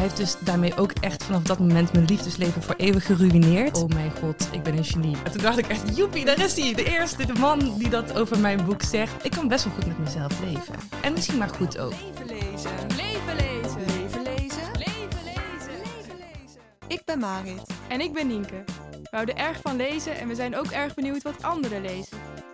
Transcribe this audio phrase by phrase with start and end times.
[0.00, 3.82] Hij heeft dus daarmee ook echt vanaf dat moment mijn liefdesleven voor eeuwig geruineerd.
[3.82, 5.16] Oh mijn god, ik ben een genie.
[5.24, 6.74] En toen dacht ik echt, joepie, daar is hij.
[6.74, 9.24] De eerste, de man die dat over mijn boek zegt.
[9.24, 10.74] Ik kan best wel goed met mezelf leven.
[11.02, 11.92] En misschien maar goed ook.
[11.92, 12.70] Leven lezen.
[12.96, 13.78] Leven lezen.
[13.78, 14.70] Leven lezen.
[14.72, 15.72] Leven lezen.
[15.78, 16.60] Leven lezen.
[16.86, 17.62] Ik ben Marit.
[17.88, 18.64] En ik ben Nienke.
[18.90, 22.09] We houden erg van lezen en we zijn ook erg benieuwd wat anderen lezen.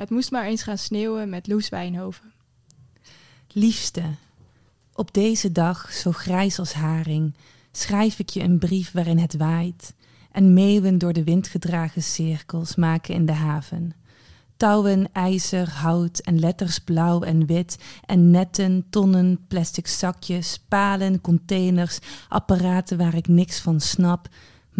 [0.00, 2.32] Het moest maar eens gaan sneeuwen met Loes Wijnhoven.
[3.48, 4.02] Liefste,
[4.92, 7.34] op deze dag, zo grijs als haring,
[7.72, 9.94] schrijf ik je een brief waarin het waait
[10.32, 13.92] en meeuwen door de wind gedragen cirkels maken in de haven.
[14.56, 21.98] Touwen, ijzer, hout en letters blauw en wit en netten, tonnen, plastic zakjes, palen, containers,
[22.28, 24.28] apparaten waar ik niks van snap,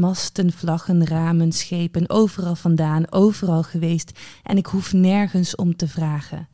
[0.00, 6.48] masten, vlaggen, ramen, schepen, overal vandaan, overal geweest en ik hoef nergens om te vragen.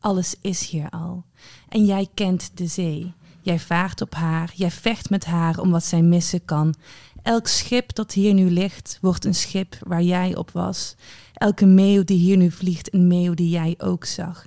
[0.00, 1.24] Alles is hier al.
[1.68, 3.12] En jij kent de zee.
[3.40, 6.74] Jij vaart op haar, jij vecht met haar om wat zij missen kan.
[7.22, 10.94] Elk schip dat hier nu ligt, wordt een schip waar jij op was.
[11.34, 14.46] Elke meeuw die hier nu vliegt, een meeuw die jij ook zag.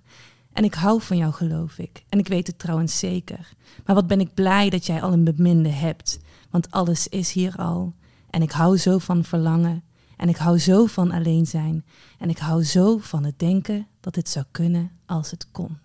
[0.53, 2.03] En ik hou van jou, geloof ik.
[2.09, 3.53] En ik weet het trouwens zeker.
[3.85, 6.19] Maar wat ben ik blij dat jij al een beminde hebt.
[6.49, 7.93] Want alles is hier al.
[8.31, 9.83] En ik hou zo van verlangen.
[10.17, 11.85] En ik hou zo van alleen zijn.
[12.19, 15.77] En ik hou zo van het denken dat het zou kunnen als het kon.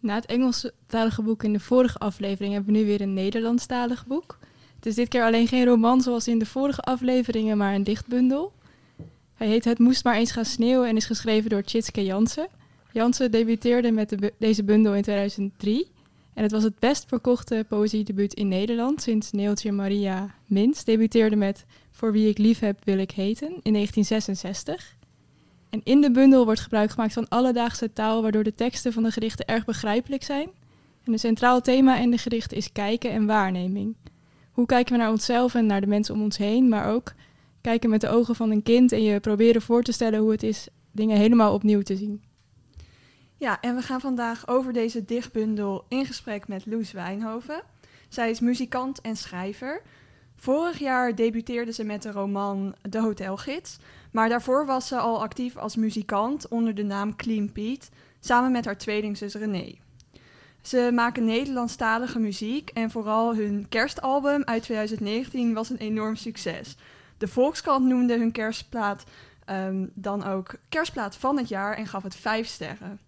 [0.00, 4.38] Na het Engelstalige boek in de vorige aflevering hebben we nu weer een Nederlandstalig boek.
[4.76, 8.52] Het is dit keer alleen geen roman zoals in de vorige afleveringen, maar een dichtbundel.
[9.34, 12.48] Hij heet Het moest maar eens gaan sneeuwen en is geschreven door Tjitske Jansen.
[12.92, 15.90] Jansen debuteerde met deze bundel in 2003.
[16.36, 21.64] En het was het best verkochte poëziedebuut in Nederland sinds Neeltje Maria Mins debuteerde met
[21.90, 24.96] Voor wie ik lief heb wil ik heten in 1966.
[25.70, 29.10] En in de bundel wordt gebruik gemaakt van alledaagse taal, waardoor de teksten van de
[29.10, 30.48] gedichten erg begrijpelijk zijn.
[31.04, 33.96] En een centraal thema in de gedichten is kijken en waarneming.
[34.50, 37.12] Hoe kijken we naar onszelf en naar de mensen om ons heen, maar ook
[37.60, 40.42] kijken met de ogen van een kind en je proberen voor te stellen hoe het
[40.42, 42.25] is dingen helemaal opnieuw te zien.
[43.38, 47.62] Ja, en we gaan vandaag over deze dichtbundel in gesprek met Loes Wijnhoven.
[48.08, 49.82] Zij is muzikant en schrijver.
[50.36, 53.78] Vorig jaar debuteerde ze met de roman De Hotelgids,
[54.10, 57.86] maar daarvoor was ze al actief als muzikant onder de naam Clean Pete,
[58.20, 59.74] samen met haar tweelingzus René.
[60.62, 66.76] Ze maken Nederlandstalige muziek en vooral hun kerstalbum uit 2019 was een enorm succes.
[67.18, 69.04] De Volkskrant noemde hun kerstplaat
[69.44, 73.00] ehm, dan ook kerstplaat van het jaar en gaf het vijf sterren.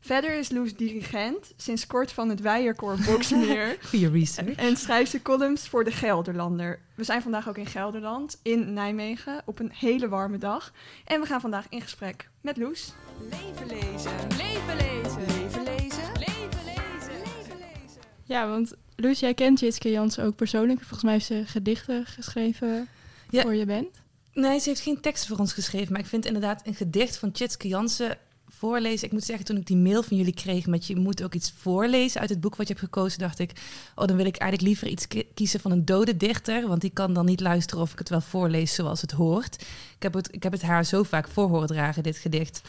[0.00, 3.76] Verder is Loes dirigent, sinds kort van het Weijerkoor Boksmeer.
[3.90, 4.54] Goeie research.
[4.56, 6.78] En schrijft ze columns voor de Gelderlander.
[6.94, 10.72] We zijn vandaag ook in Gelderland, in Nijmegen, op een hele warme dag.
[11.04, 12.92] En we gaan vandaag in gesprek met Loes.
[13.30, 14.12] Leven lezen.
[14.36, 15.20] Leven lezen!
[15.20, 16.12] Leven lezen.
[16.12, 17.18] Leven lezen!
[17.18, 18.00] Leven lezen.
[18.24, 20.78] Ja, want Loes, jij kent Jitske Jansen ook persoonlijk.
[20.78, 22.88] Volgens mij heeft ze gedichten geschreven
[23.30, 23.42] Ja.
[23.42, 24.00] voor je band.
[24.32, 25.92] Nee, ze heeft geen tekst voor ons geschreven.
[25.92, 28.18] Maar ik vind inderdaad een gedicht van Tjitske Jansen
[28.58, 29.06] voorlezen.
[29.06, 31.52] Ik moet zeggen, toen ik die mail van jullie kreeg met je moet ook iets
[31.58, 33.52] voorlezen uit het boek wat je hebt gekozen, dacht ik,
[33.94, 36.90] oh, dan wil ik eigenlijk liever iets ki- kiezen van een dode dichter, want die
[36.90, 39.62] kan dan niet luisteren of ik het wel voorlees zoals het hoort.
[39.96, 42.62] Ik heb het, ik heb het haar zo vaak voor horen dragen, dit gedicht.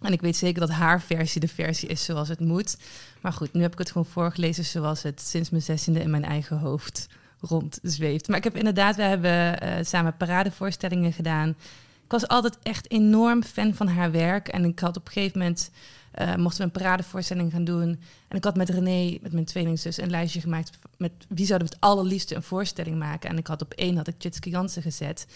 [0.00, 2.76] En ik weet zeker dat haar versie de versie is zoals het moet.
[3.20, 6.24] Maar goed, nu heb ik het gewoon voorgelezen zoals het sinds mijn zestiende in mijn
[6.24, 7.06] eigen hoofd
[7.40, 8.28] rondzweeft.
[8.28, 11.56] Maar ik heb inderdaad, we hebben eh, samen paradevoorstellingen gedaan.
[12.06, 14.48] Ik was altijd echt enorm fan van haar werk.
[14.48, 15.70] En ik had op een gegeven moment,
[16.10, 18.00] eh, mochten we een paradevoorstelling gaan doen.
[18.28, 21.74] En ik had met René, met mijn tweelingzus, een lijstje gemaakt met wie zouden we
[21.74, 23.30] het allerliefste een voorstelling maken.
[23.30, 25.26] En ik had op één had ik Tjitske Jansen gezet.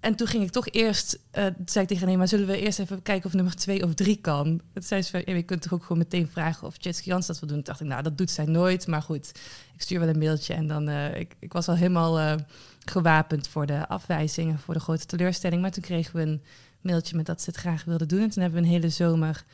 [0.00, 2.78] En toen ging ik toch eerst, toen zei ik tegen René, maar zullen we eerst
[2.78, 4.60] even kijken of nummer twee of drie kan?
[4.74, 7.48] Het zei ze je kunt toch ook gewoon meteen vragen of Tjitske Jansen dat wil
[7.48, 7.62] doen.
[7.62, 8.86] Toen dacht ik, nou, dat doet zij nooit.
[8.86, 9.32] Maar goed,
[9.74, 10.54] ik stuur wel een mailtje.
[10.54, 12.38] En dan, eh, ik, ik was al helemaal
[12.88, 15.62] gewapend voor de afwijzingen, voor de grote teleurstelling.
[15.62, 16.42] Maar toen kregen we een
[16.80, 18.20] mailtje met dat ze het graag wilden doen.
[18.20, 19.44] En toen hebben we een hele zomer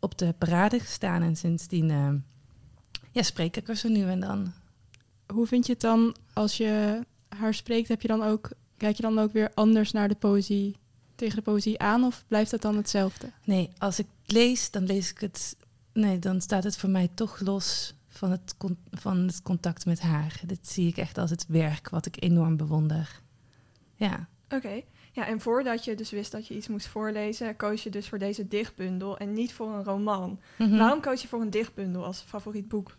[0.00, 1.22] op de parade gestaan.
[1.22, 2.10] En sindsdien eh,
[3.10, 4.52] ja, spreek ik er zo nu en dan.
[5.26, 7.88] Hoe vind je het dan als je haar spreekt?
[7.88, 10.76] Heb je dan ook, kijk je dan ook weer anders naar de poëzie
[11.14, 13.30] tegen de poëzie aan of blijft dat dan hetzelfde?
[13.44, 15.56] Nee, als ik lees, dan lees ik het.
[15.92, 18.54] Nee, dan staat het voor mij toch los van het,
[18.90, 20.40] van het contact met haar.
[20.46, 23.20] Dit zie ik echt als het werk wat ik enorm bewonder.
[23.94, 24.28] Ja.
[24.48, 24.82] Oké.
[25.12, 28.18] Ja, en voordat je dus wist dat je iets moest voorlezen, koos je dus voor
[28.18, 30.40] deze dichtbundel en niet voor een roman.
[30.58, 30.76] Mhm.
[30.76, 32.96] Waarom koos je voor een dichtbundel als favoriet boek?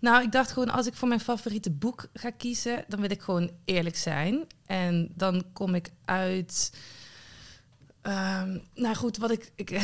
[0.00, 3.20] Nou, ik dacht gewoon, als ik voor mijn favoriete boek ga kiezen, dan wil ik
[3.20, 4.46] gewoon eerlijk zijn.
[4.66, 6.78] En dan kom ik uit.
[8.00, 9.52] Ehm, nou goed, wat ik.
[9.54, 9.82] ik uh,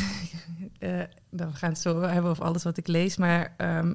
[1.29, 3.17] we gaan het zo hebben over alles wat ik lees.
[3.17, 3.93] Maar ehm,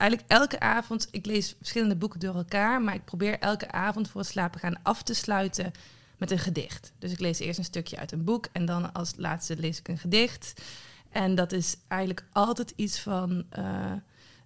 [0.00, 2.82] eigenlijk elke avond, ik lees verschillende boeken door elkaar.
[2.82, 5.72] Maar ik probeer elke avond voor het slapen gaan af te sluiten
[6.16, 6.92] met een gedicht.
[6.98, 9.88] Dus ik lees eerst een stukje uit een boek en dan als laatste lees ik
[9.88, 10.62] een gedicht.
[11.10, 13.92] En dat is eigenlijk altijd iets van uh,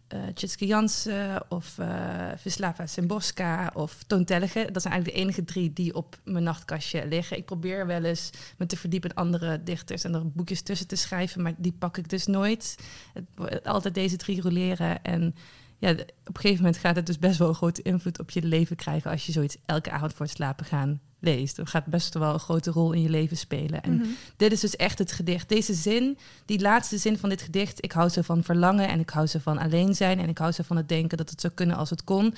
[0.08, 4.68] uh, Jansen of uh, Vislava Simborska of Toon Tellige.
[4.72, 7.36] Dat zijn eigenlijk de enige drie die op mijn nachtkastje liggen.
[7.36, 10.96] Ik probeer wel eens me te verdiepen in andere dichters en er boekjes tussen te
[10.96, 12.76] schrijven, maar die pak ik dus nooit.
[13.12, 15.34] Het, altijd deze drie roleren en
[15.78, 18.42] ja, op een gegeven moment gaat het dus best wel een grote invloed op je
[18.42, 21.56] leven krijgen als je zoiets elke avond voor het slapen gaan leest.
[21.56, 23.82] Dat gaat best wel een grote rol in je leven spelen.
[23.82, 24.06] En Mhm.
[24.36, 25.48] dit is dus echt het gedicht.
[25.48, 29.10] Deze zin, die laatste zin van dit gedicht, ik hou zo van verlangen en ik
[29.10, 31.52] hou zo van alleen zijn en ik hou zo van het denken dat het zou
[31.52, 32.34] kunnen als het kon.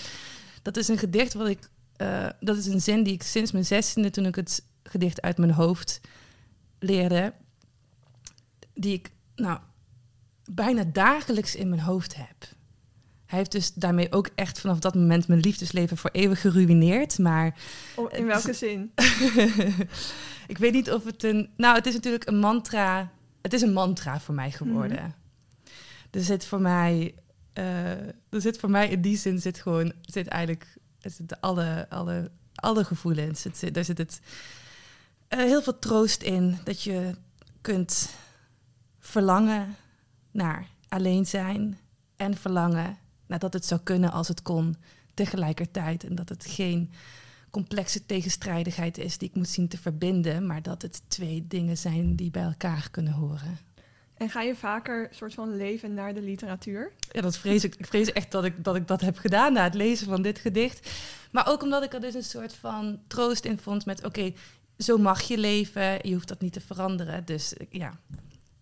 [0.63, 3.65] Dat is een gedicht wat ik, eh, dat is een zin die ik sinds mijn
[3.65, 6.01] zestiende, toen ik het gedicht uit mijn hoofd
[6.79, 7.33] leerde,
[8.75, 9.59] die ik nou
[10.51, 12.55] bijna dagelijks in mijn hoofd heb.
[13.27, 17.19] Hij heeft dus daarmee ook echt vanaf dat moment mijn liefdesleven voor eeuwig geruineerd.
[17.19, 17.55] Maar
[17.97, 18.93] Oh, in welke zin?
[20.47, 21.51] ik weet niet of het een.
[21.57, 23.11] Nou, het is natuurlijk een mantra.
[23.43, 25.15] Het is een mantra voor mij geworden.
[26.11, 27.15] Er zit voor mij.
[27.53, 29.93] eh, er zit voor mij in die zin zit gewoon.
[30.03, 30.77] Zit eigenlijk.
[31.01, 33.45] Er zitten alle, alle, alle gevoelens.
[33.45, 34.21] Het zit, daar zit het.
[35.29, 36.59] eh, heel veel troost in.
[36.65, 37.15] Dat je
[37.61, 38.09] kunt
[38.99, 39.77] verlangen
[40.31, 41.79] naar alleen zijn.
[42.17, 42.97] En verlangen
[43.27, 44.77] naar dat het zou kunnen als het kon.
[45.15, 46.05] Tegelijkertijd.
[46.05, 46.91] En dat het geen
[47.51, 52.17] complexe tegenstrijdigheid is die ik moet zien te verbinden, maar dat het twee dingen zijn
[52.17, 53.59] die bij elkaar kunnen horen.
[54.17, 56.93] En ga je vaker soort van leven naar de literatuur?
[57.13, 57.75] Ja, dat vrees ik.
[57.75, 60.39] Ik vrees echt dat ik, dat ik dat heb gedaan na het lezen van dit
[60.39, 60.91] gedicht.
[61.31, 64.05] Maar ook omdat ik er dus een soort van troost in vond met...
[64.05, 64.33] oké,
[64.79, 67.25] zo mag je leven, je hoeft dat niet te veranderen.
[67.25, 67.99] Dus eh, ja,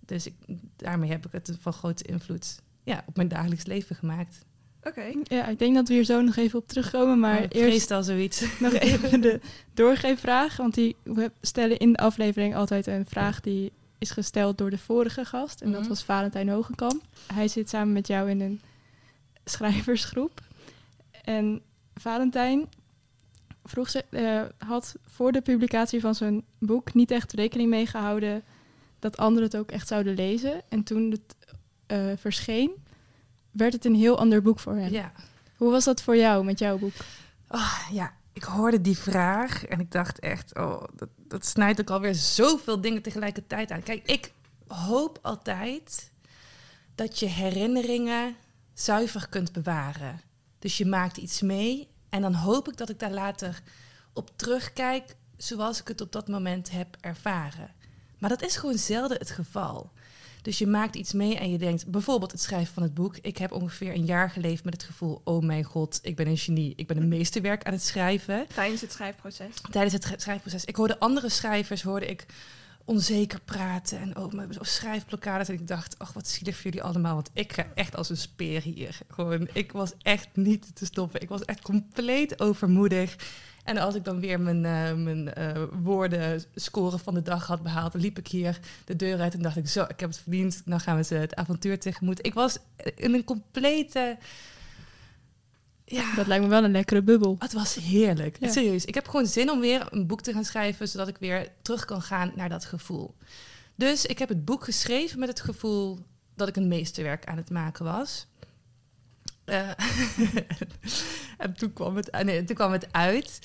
[0.01, 0.35] dus ik,
[0.77, 4.45] daarmee heb ik het van grote invloed ja, op mijn dagelijks leven gemaakt.
[4.85, 5.13] Oké.
[5.23, 7.19] Ja, ik denk dat we hier zo nog even op terugkomen.
[7.21, 8.45] Maar ik eerst al zoiets.
[8.61, 9.41] nog even de
[9.75, 10.57] doorgeefvraag.
[10.57, 14.79] Want die, we stellen in de aflevering altijd een vraag die is gesteld door de
[14.79, 15.61] vorige gast.
[15.61, 15.89] En dat Mhm.
[15.89, 17.03] was Valentijn Hogenkamp.
[17.33, 18.61] Hij zit samen met jou in een
[19.45, 20.41] schrijversgroep.
[21.25, 21.61] En
[21.95, 22.67] Valentijn
[23.65, 28.43] vroeg ze, eh, had voor de publicatie van zijn boek niet echt rekening mee gehouden
[28.99, 30.63] dat anderen het ook echt zouden lezen.
[30.69, 31.37] En toen het
[31.87, 32.71] eh, verscheen,
[33.55, 34.93] werd het een heel ander boek voor hem.
[34.93, 35.13] Ja.
[35.57, 36.93] Hoe was dat voor jou met jouw boek?
[37.49, 41.91] Oh, ja, ik hoorde die vraag en ik dacht echt, oh, dat, dat snijdt ook
[41.91, 43.83] alweer zoveel dingen tegelijkertijd aan.
[43.83, 44.33] Kijk, ik
[44.67, 46.11] hoop altijd
[46.95, 48.37] dat je herinneringen
[48.73, 50.21] zuiver kunt bewaren.
[50.59, 53.63] Dus je maakt iets mee en dan hoop ik dat ik daar later
[54.13, 57.71] op terugkijk zoals ik het op dat moment heb ervaren.
[58.19, 59.91] Maar dat is gewoon zelden het geval.
[60.45, 63.17] Dus je maakt iets mee en je denkt, bijvoorbeeld het schrijven van het boek.
[63.17, 66.37] Ik heb ongeveer een jaar geleefd met het gevoel, oh mijn god, ik ben een
[66.37, 66.73] genie.
[66.77, 68.47] Ik ben een meesterwerk aan het schrijven.
[68.55, 69.61] Tijdens het schrijfproces.
[69.71, 70.65] Tijdens het schrijfproces.
[70.65, 72.27] Ik hoorde andere schrijvers, hoorde ik
[72.85, 75.49] onzeker praten en ook met of schrijfblokkades.
[75.49, 77.15] En ik dacht, ach, wat zielig voor jullie allemaal.
[77.15, 78.99] Want ik ga echt als een speer hier.
[79.09, 81.21] Gewoon, ik was echt niet te stoppen.
[81.21, 83.17] Ik was echt compleet overmoedig.
[83.65, 87.63] En als ik dan weer mijn, eh, mijn eh, woorden scoren van de dag had
[87.63, 90.19] behaald, dan liep ik hier de deur uit en dacht ik, zo, ik heb het
[90.19, 90.63] verdiend.
[90.65, 92.27] Dan gaan we ze het avontuur tegemoet.
[92.27, 92.59] Ik was
[92.97, 94.19] in een complete...
[95.87, 97.37] Ja, Dat lijkt me wel een lekkere bubbel.
[97.39, 98.37] het was heerlijk.
[98.41, 98.53] Ja.
[98.53, 98.85] Serieus.
[98.85, 101.85] Ik heb gewoon zin om weer een boek te gaan schrijven, zodat ik weer terug
[101.85, 103.15] kan gaan naar dat gevoel.
[103.75, 105.99] Dus ik heb het boek geschreven met het gevoel
[106.35, 108.27] dat ik een meesterwerk aan het maken was.
[109.45, 109.69] Eh,
[111.45, 113.41] en toen kwam, het, nee, toen kwam het uit.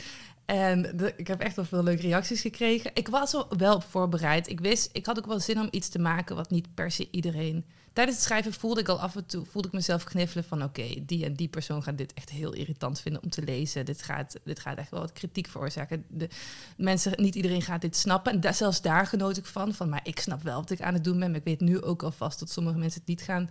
[0.46, 2.92] En ik heb echt wel veel leuke reacties gekregen.
[2.94, 4.50] Ik was er wel voorbereid.
[4.50, 7.08] Ik wist, ik had ook wel zin om iets te maken wat niet per se
[7.12, 7.66] iedereen.
[7.94, 11.06] Tijdens het schrijven voelde ik al af en toe voelde ik mezelf kniffelen van oké,
[11.06, 13.86] die en die persoon gaat dit echt heel irritant vinden om te lezen.
[13.86, 16.06] Dit gaat, dit gaat echt wel wat kritiek veroorzaken.
[16.08, 16.30] De
[16.78, 18.42] mensen, niet iedereen gaat dit snappen.
[18.42, 19.74] En zelfs daar genoot ik van.
[19.74, 21.30] Van maar ik snap wel wat ik aan het doen ben.
[21.30, 23.50] Maar ik weet nu ook alvast dat sommige mensen het niet gaan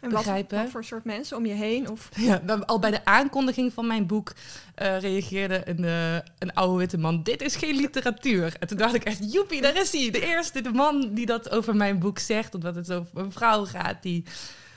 [0.00, 0.62] En begrijpen.
[0.62, 1.90] wat voor soort mensen om je heen?
[1.90, 4.32] Of Ja, dan al bij de aankondiging van mijn boek
[4.74, 8.56] eh, reageerde een, eh, een oude witte man: Dit is geen literatuur.
[8.60, 10.10] En toen dacht ik echt: Joepie, daar is hij.
[10.10, 13.64] De eerste, de man die dat over mijn boek zegt, omdat het over een vrouw
[13.64, 14.24] gaat die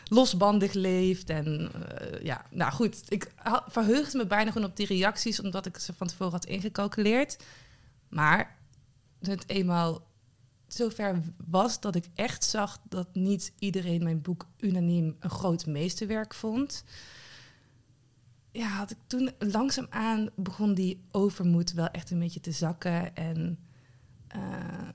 [0.07, 1.29] losbandig leeft.
[1.29, 3.31] En eh, ja, nou goed, ik
[3.67, 7.37] verheugde me bijna gewoon op die reacties, omdat ik ze van tevoren had ingecalculeerd.
[8.09, 8.55] Maar
[9.21, 10.01] het eenmaal
[10.73, 16.33] zover was dat ik echt zag dat niet iedereen mijn boek unaniem een groot meesterwerk
[16.33, 16.83] vond.
[18.51, 23.15] Ja, had ik toen langzaamaan begon die overmoed wel echt een beetje te zakken.
[23.15, 23.59] En
[24.27, 24.89] eh,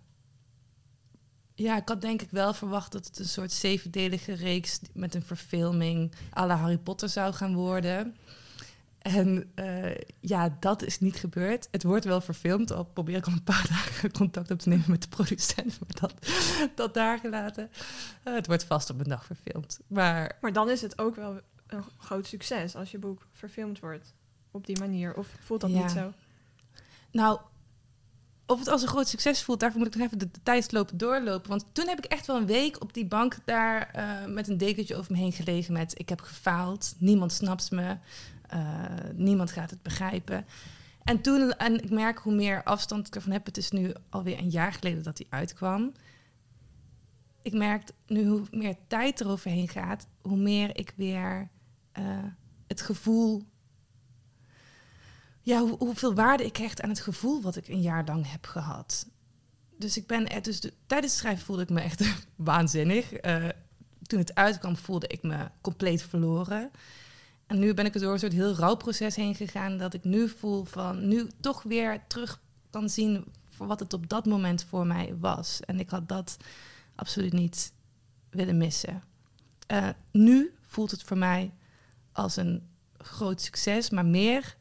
[1.54, 5.22] ja, ik had denk ik wel verwacht dat het een soort zevendelige reeks met een
[5.22, 8.16] verfilming à la Harry Potter zou gaan worden.
[9.06, 11.68] En eh, ja, dat is niet gebeurd.
[11.70, 12.72] Het wordt wel verfilmd.
[12.72, 15.78] Al probeer ik al een paar dagen contact op te nemen met de producent.
[15.80, 16.14] Maar dat,
[16.74, 17.70] dat daar gelaten.
[18.22, 19.80] Eh, het wordt vast op een dag verfilmd.
[19.86, 24.14] Maar Maar dan is het ook wel een groot succes als je boek verfilmd wordt
[24.50, 25.16] op die manier.
[25.16, 25.82] Of voelt dat Ja.
[25.82, 26.12] niet zo?
[27.10, 27.38] nou,
[28.46, 30.96] of het als een groot succes voelt, daarvoor moet ik nog even de, de tijdslopen
[30.98, 31.50] doorlopen.
[31.50, 34.58] Want toen heb ik echt wel een week op die bank daar eh, met een
[34.58, 35.98] dekentje over me heen gelegen met...
[35.98, 37.96] ik heb gefaald, niemand snapt me,
[39.14, 40.46] niemand gaat het begrijpen.
[41.04, 44.38] En toen, en ik merk hoe meer afstand ik ervan heb, het is nu alweer
[44.38, 45.92] een jaar geleden dat die uitkwam.
[47.42, 51.48] Ik merk nu hoe meer tijd er overheen gaat, hoe meer ik weer
[51.92, 52.04] eh,
[52.66, 53.42] het gevoel
[55.46, 58.46] ja, hoe, hoeveel waarde ik hecht aan het gevoel wat ik een jaar lang heb
[58.46, 59.06] gehad.
[59.78, 62.04] Dus ik ben dus de, tijdens het schrijven voelde ik me echt
[62.36, 63.12] waanzinnig.
[63.12, 63.48] Eh,
[64.02, 66.70] toen het uitkwam voelde ik me compleet verloren.
[67.46, 69.76] En nu ben ik er door een soort heel rouwproces heen gegaan.
[69.76, 74.08] Dat ik nu voel van nu toch weer terug kan zien voor wat het op
[74.08, 75.60] dat moment voor mij was.
[75.60, 76.36] En ik had dat
[76.94, 77.72] absoluut niet
[78.30, 79.02] willen missen.
[79.66, 81.52] Eh, nu voelt het voor mij
[82.12, 84.56] als een groot succes, maar meer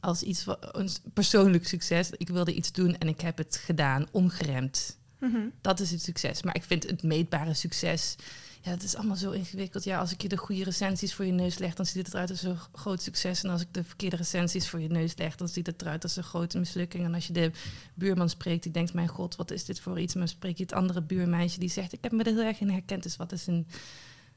[0.00, 2.10] als iets van een persoonlijk succes.
[2.10, 4.98] Ik wilde iets doen en ik heb het gedaan, ongeremd.
[5.18, 5.48] Mhm.
[5.60, 6.42] Dat is het succes.
[6.42, 8.16] Maar ik vind het meetbare succes.
[8.62, 9.84] Ja, het is allemaal zo ingewikkeld.
[9.84, 12.30] Ja, als ik je de goede recensies voor je neus leg, dan ziet het eruit
[12.30, 13.42] als een groot succes.
[13.42, 16.16] En als ik de verkeerde recensies voor je neus leg, dan ziet het eruit als
[16.16, 17.04] een grote mislukking.
[17.04, 17.50] En als je de
[17.94, 20.14] buurman spreekt, die denkt: Mijn god, wat is dit voor iets?
[20.14, 22.70] Maar spreek je het andere buurmeisje die zegt: Ik heb me er heel erg in
[22.70, 23.02] herkend.
[23.02, 23.66] Dus wat is een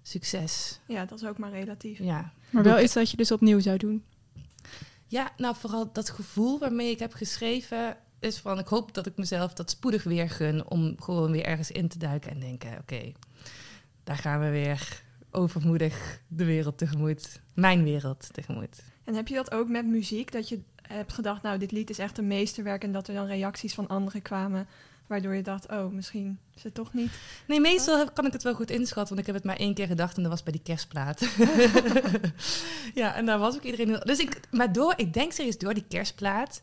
[0.01, 0.79] succes?
[0.87, 1.99] Ja, dat is ook maar relatief.
[1.99, 2.33] Ja.
[2.49, 4.03] Maar wel iets dat je dus opnieuw zou doen.
[5.07, 9.17] Ja, nou vooral dat gevoel waarmee ik heb geschreven is van ik hoop dat ik
[9.17, 13.11] mezelf dat spoedig weer gun om gewoon weer ergens in te duiken en denken oké,
[14.03, 18.83] daar gaan we weer overmoedig de wereld tegemoet, mijn wereld tegemoet.
[19.03, 20.31] En heb je dat ook met muziek?
[20.31, 22.83] Dat je hebt gedacht, nou, dit lied is echt een meesterwerk.
[22.83, 24.67] En dat er dan reacties van anderen kwamen.
[25.07, 27.11] Waardoor je dacht, oh, misschien is het toch niet.
[27.47, 29.73] Nee, meestal heb- kan ik het wel goed inschatten, want ik heb het maar één
[29.73, 31.21] keer gedacht en dat was bij die kerstplaat.
[32.93, 33.99] ja, en daar was ook iedereen.
[34.03, 36.61] Dus ik, maar door, ik denk serieus door die kerstplaat...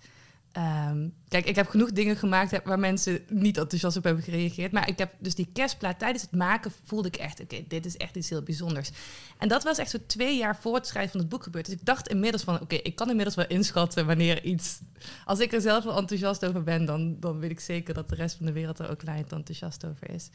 [0.52, 4.72] ehm, kijk, ik heb genoeg dingen gemaakt waar mensen niet enthousiast op hebben gereageerd.
[4.72, 7.40] Maar ik heb dus die kerstplaat, tijdens het maken voelde ik echt...
[7.40, 8.90] Oké, dit is echt iets heel bijzonders.
[9.38, 11.64] En dat was echt zo twee jaar voor het schrijven van het boek gebeurd.
[11.64, 14.80] Dus ik dacht inmiddels van, oké, ik kan inmiddels wel inschatten wanneer iets...
[15.24, 18.14] Als ik er zelf wel enthousiast over ben, dan, dan weet ik zeker dat de
[18.14, 20.30] rest van de wereld er ook lijnt enthousiast over is.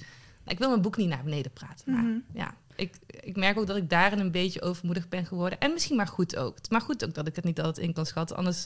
[0.47, 2.17] Ik wil mijn boek niet naar beneden praten, maar Mhm.
[2.33, 5.59] ja, ik, ik merk ook dat ik daarin een beetje overmoedig ben geworden.
[5.59, 6.57] En misschien maar goed ook.
[6.69, 8.35] Maar goed ook dat ik het niet altijd in kan schatten.
[8.35, 8.65] Anders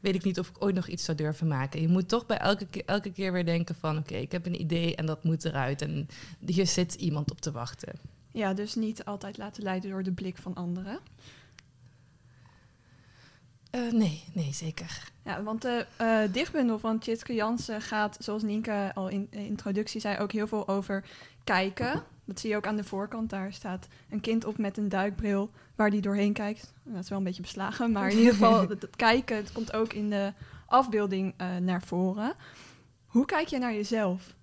[0.00, 1.80] weet ik niet of ik ooit nog iets zou durven maken.
[1.80, 3.98] Je moet toch bij elke keer, elke keer weer denken van...
[3.98, 5.82] oké, ik heb een idee en dat moet eruit.
[5.82, 6.08] En
[6.46, 7.98] hier zit iemand op te wachten.
[8.32, 11.00] Ja, dus niet altijd laten leiden door de blik van anderen.
[13.70, 15.10] Eh, nee, nee, zeker.
[15.24, 20.00] Ja, want de eh, dichtbundel van Tjitske Jansen gaat, zoals Nienke al in de introductie
[20.00, 21.04] zei, ook heel veel over
[21.44, 22.02] kijken.
[22.24, 23.30] Dat zie je ook aan de voorkant.
[23.30, 26.72] Daar staat een kind op met een duikbril waar die doorheen kijkt.
[26.84, 29.72] Dat is wel een beetje beslagen, maar in ieder geval dat, dat kijken, het komt
[29.72, 30.32] ook in de
[30.66, 32.34] afbeelding eh, naar voren.
[33.06, 34.34] Hoe kijk je naar jezelf?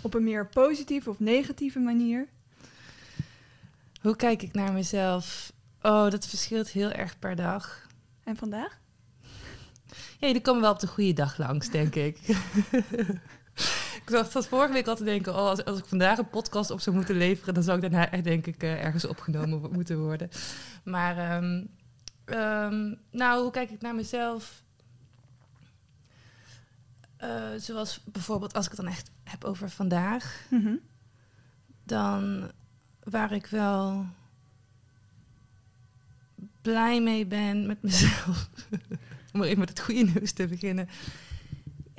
[0.00, 2.28] Op een meer positieve of negatieve manier?
[4.00, 5.52] Hoe kijk ik naar mezelf?
[5.82, 7.86] Oh, dat verschilt heel erg per dag.
[8.24, 8.78] En vandaag?
[10.18, 12.18] Ja, jullie komen wel op de goede dag langs, denk ik.
[14.12, 15.32] ik dacht dat vorige week al te denken...
[15.32, 17.54] Oh, als, als ik vandaag een podcast op zou moeten leveren...
[17.54, 20.28] dan zou ik daarna echt, denk ik, eh, ergens opgenomen moeten worden.
[20.84, 21.64] Maar, ehm,
[22.24, 24.62] ehm, nou, hoe kijk ik naar mezelf?
[27.16, 30.46] Eh, zoals bijvoorbeeld als ik het dan echt heb over vandaag...
[30.50, 30.74] Mhm.
[31.84, 32.50] dan
[33.02, 34.06] waar ik wel
[36.62, 38.48] blij mee ben met mezelf.
[39.32, 40.88] Om even met het goede nieuws te beginnen.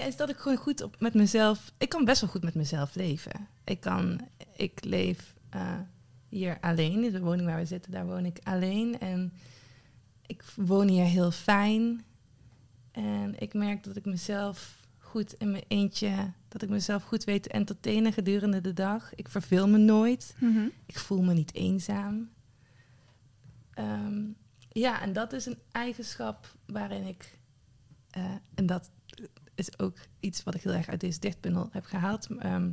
[0.07, 1.71] Is dat ik gewoon goed op met mezelf.
[1.77, 3.47] Ik kan best wel goed met mezelf leven.
[3.63, 4.19] Ik kan,
[4.55, 5.79] ik leef eh,
[6.29, 7.03] hier alleen.
[7.03, 8.99] In de woning waar we zitten, daar woon ik alleen.
[8.99, 9.33] En
[10.25, 12.03] ik woon hier heel fijn.
[12.91, 17.43] En ik merk dat ik mezelf goed in mijn eentje, dat ik mezelf goed weet
[17.43, 19.15] te entertainen gedurende de dag.
[19.15, 20.35] Ik verveel me nooit.
[20.39, 20.67] Mhm.
[20.85, 22.29] Ik voel me niet eenzaam.
[23.73, 24.23] Ehm,
[24.69, 27.37] ja, en dat is een eigenschap waarin ik,
[28.09, 28.89] eh, en dat
[29.55, 32.27] is ook iets wat ik heel erg uit deze dichtbundel heb gehaald.
[32.39, 32.71] Ehm,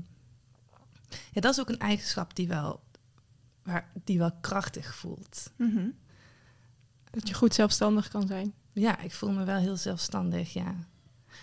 [1.08, 2.80] ja, dat is ook een eigenschap die wel,
[3.62, 5.52] waar, die wel krachtig voelt.
[5.56, 5.88] Mhm.
[7.10, 8.54] Dat je goed zelfstandig kan zijn.
[8.72, 10.74] Ja, ik voel me wel heel zelfstandig, ja.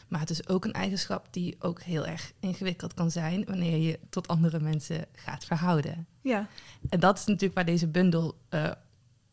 [0.08, 4.00] Maar het is ook een eigenschap die ook heel erg ingewikkeld kan zijn wanneer je
[4.10, 6.08] tot andere mensen gaat verhouden.
[6.22, 6.48] Ja.
[6.90, 8.72] En dat is natuurlijk waar deze bundel eh,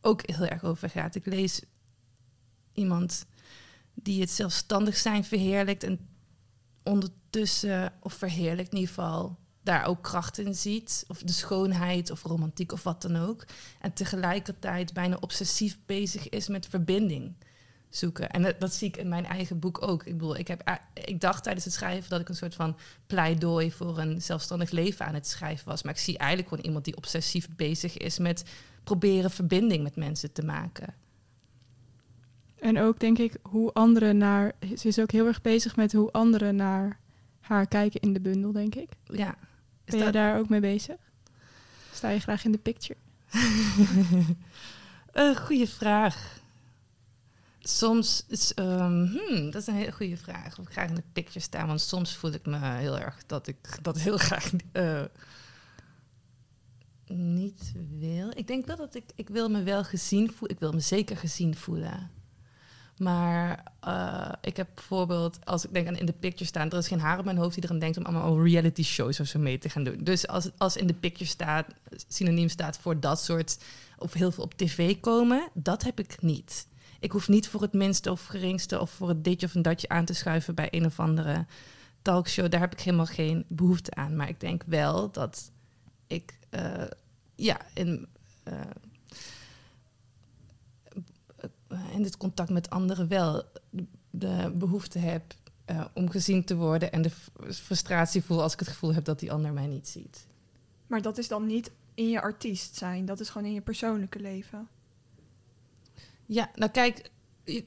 [0.01, 1.15] ook heel erg over gaat.
[1.15, 1.61] Ik lees
[2.73, 3.25] iemand
[3.95, 5.99] die het zelfstandig zijn verheerlijkt en
[6.83, 11.05] ondertussen, of verheerlijkt in ieder geval, daar ook kracht in ziet.
[11.07, 13.45] Of de schoonheid of romantiek of wat dan ook.
[13.81, 17.33] En tegelijkertijd bijna obsessief bezig is met verbinding
[17.89, 18.29] zoeken.
[18.29, 20.05] En dat, dat zie ik in mijn eigen boek ook.
[20.05, 22.77] Ik bedoel, ik, heb, a- ik dacht tijdens het schrijven dat ik een soort van
[23.07, 25.83] pleidooi voor een zelfstandig leven aan het schrijven was.
[25.83, 28.43] Maar ik zie eigenlijk gewoon iemand die obsessief bezig is met
[28.83, 30.93] proberen verbinding met mensen te maken.
[32.59, 34.51] En ook denk ik hoe anderen naar.
[34.77, 36.99] Ze is ook heel erg bezig met hoe anderen naar
[37.39, 38.89] haar kijken in de bundel, denk ik.
[39.03, 39.29] Ja.
[39.29, 39.35] Is
[39.85, 40.95] Ben jij dat- daar ook mee bezig?
[41.93, 42.99] Sta je graag in de picture?
[45.11, 46.39] Een goede vraag.
[47.59, 50.59] Soms is, ehm, hmm, dat is een hele goede vraag.
[50.59, 53.47] Of ik graag in de picture sta, want soms voel ik me heel erg dat
[53.47, 55.03] ik dat heel graag eh,
[57.07, 58.29] niet wil.
[58.35, 60.49] Ik denk wel dat ik, ik wil me wel gezien voelen.
[60.55, 62.11] Ik wil me zeker gezien voelen.
[62.97, 66.87] Maar eh, ik heb bijvoorbeeld, als ik denk aan in de picture staan, er is
[66.87, 69.57] geen haar op mijn hoofd die eraan denkt om allemaal reality shows of zo mee
[69.57, 69.97] te gaan doen.
[70.03, 71.67] Dus als, als in de picture staat,
[72.07, 73.57] synoniem staat voor dat soort,
[73.97, 76.67] of heel veel op tv komen, dat heb ik niet.
[76.99, 79.89] Ik hoef niet voor het minste of geringste of voor het ditje of een datje
[79.89, 81.45] aan te schuiven bij een of andere
[82.01, 82.51] talkshow.
[82.51, 84.15] Daar heb ik helemaal geen behoefte aan.
[84.15, 85.51] Maar ik denk wel dat
[86.07, 86.83] ik, eh,
[87.35, 88.07] ja, in,
[88.43, 88.59] eh,
[91.93, 93.43] in dit contact met anderen wel
[94.09, 95.23] de behoefte heb
[95.65, 97.11] eh, om gezien te worden en de
[97.49, 100.27] frustratie voel als ik het gevoel heb dat die ander mij niet ziet.
[100.87, 103.05] Maar dat is dan niet in je artiest zijn.
[103.05, 104.67] Dat is gewoon in je persoonlijke leven.
[106.25, 107.09] Ja, nou kijk,
[107.43, 107.65] je-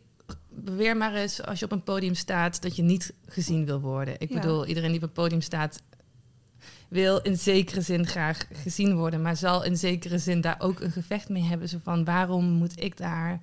[0.48, 4.20] beweer maar eens als je op een podium staat dat je niet gezien wil worden.
[4.20, 4.40] Ik Ja.
[4.40, 5.82] bedoel, iedereen die op een podium staat
[6.88, 10.90] wil in zekere zin graag gezien worden, maar zal in zekere zin daar ook een
[10.90, 11.68] gevecht mee hebben.
[11.68, 13.40] Zo van, waarom moet ik daar...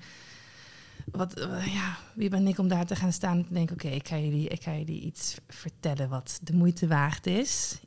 [1.11, 3.75] Wat, eh, ja, wie ben ik om daar te gaan staan en te denken...
[3.75, 7.79] oké, ik, ga jullie, ik ga jullie iets vertellen wat de moeite waard is.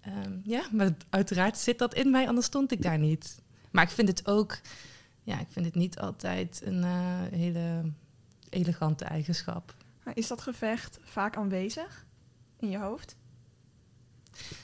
[0.00, 3.42] Ehm, ja, maar uiteraard zit dat in mij, anders stond ik daar niet.
[3.70, 4.58] Maar ik vind het ook...
[5.22, 7.92] Ja, ik vind het niet altijd een eh, hele
[8.48, 9.74] elegante eigenschap.
[10.14, 12.06] Is dat gevecht vaak aanwezig
[12.58, 13.16] in je hoofd?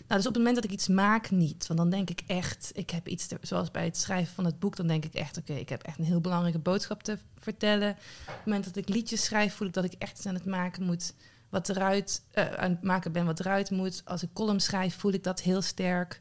[0.07, 1.67] Nou, dus op het moment dat ik iets maak, niet.
[1.67, 4.77] Want dan denk ik echt, ik heb iets, zoals bij het schrijven van het boek,
[4.77, 7.91] dan denk ik echt, oké, ik heb echt een heel belangrijke boodschap te vertellen.
[7.91, 10.47] Op het moment dat ik liedjes schrijf, voel ik dat ik echt iets aan het
[10.47, 11.15] maken moet,
[11.49, 14.03] wat eruit, eh, aan het maken ben wat eruit moet.
[14.05, 16.21] Als ik column schrijf, voel ik dat heel sterk.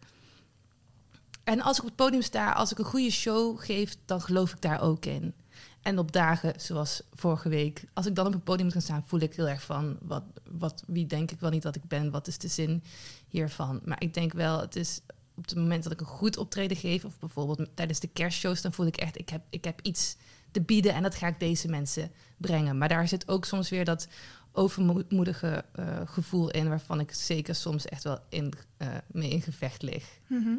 [1.43, 4.51] En als ik op het podium sta, als ik een goede show geef, dan geloof
[4.51, 5.33] ik daar ook in.
[5.81, 9.19] En op dagen zoals vorige week, als ik dan op het podium gaan staan, voel
[9.19, 12.27] ik heel erg van, wat, wat, wie denk ik wel niet dat ik ben, wat
[12.27, 12.83] is de zin
[13.29, 13.81] hiervan.
[13.85, 15.01] Maar ik denk wel, het is
[15.35, 18.73] op het moment dat ik een goed optreden geef, of bijvoorbeeld tijdens de kerstshows, dan
[18.73, 20.17] voel ik echt, ik heb, ik heb iets
[20.51, 22.77] te bieden en dat ga ik deze mensen brengen.
[22.77, 24.07] Maar daar zit ook soms weer dat
[24.51, 29.81] overmoedige eh, gevoel in, waarvan ik zeker soms echt wel in, eh, mee in gevecht
[29.81, 30.19] lig.
[30.27, 30.55] Mhm.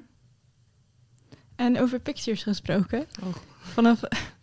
[1.56, 3.06] En over pictures gesproken.
[3.22, 3.34] Oh.
[3.60, 4.00] Vanaf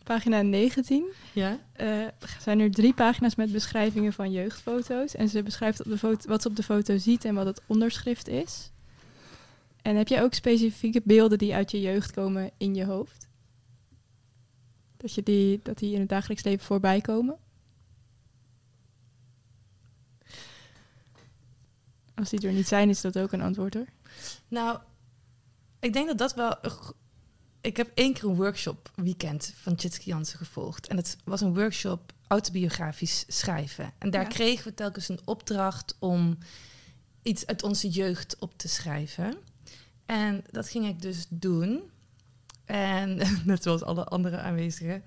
[0.08, 1.60] pagina 19 Ja?
[1.74, 2.08] eh,
[2.40, 5.16] zijn er drie pagina's met beschrijvingen van jeugdfoto's.
[5.16, 7.62] En ze beschrijft op de foto, wat ze op de foto ziet en wat het
[7.66, 8.72] onderschrift is.
[9.82, 13.28] En heb jij ook specifieke beelden die uit je jeugd komen in je hoofd?
[14.98, 17.38] Dat, je die, dat die in het dagelijks leven voorbij komen?
[22.16, 23.88] Als die er niet zijn, is dat ook een antwoord hoor.
[24.48, 24.80] Nou,
[25.80, 26.56] ik denk dat dat wel.
[27.68, 30.88] Ik heb één keer een workshop weekend van Tjitske Jansen gevolgd.
[30.88, 33.92] En het was een workshop autobiografisch schrijven.
[33.98, 34.28] En daar Ja.
[34.28, 36.38] kregen we telkens een opdracht om
[37.22, 39.38] iets uit onze jeugd op te schrijven.
[40.06, 41.82] En dat ging ik dus doen.
[42.66, 45.04] En net zoals alle andere aanwezigen.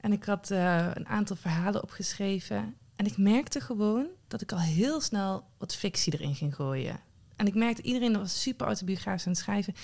[0.00, 2.74] En ik had eh, een aantal verhalen opgeschreven.
[2.96, 7.00] En ik merkte gewoon dat ik al heel snel wat fictie erin ging gooien.
[7.36, 9.74] En ik merkte, iedereen was super autobiografisch aan het schrijven.